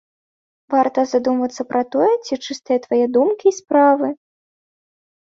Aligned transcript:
Варта 0.73 1.03
задумацца 1.11 1.61
пра 1.75 1.83
тое, 1.97 2.09
ці 2.25 2.33
чыстыя 2.45 2.79
твае 2.89 3.05
думкі 3.19 3.45
і 3.53 3.57
справы. 3.63 4.07